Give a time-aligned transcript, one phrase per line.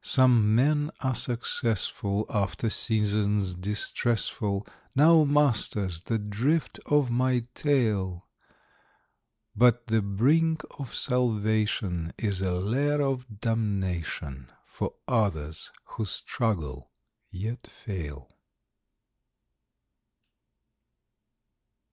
[0.00, 8.26] Some men are successful after seasons distressful [Now, masters, the drift of my tale];
[9.54, 16.90] But the brink of salvation is a lair of damnation For others who struggle,
[17.30, 18.40] yet fail.